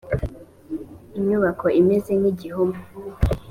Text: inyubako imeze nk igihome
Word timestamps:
inyubako 1.17 1.65
imeze 1.79 2.11
nk 2.19 2.25
igihome 2.31 2.77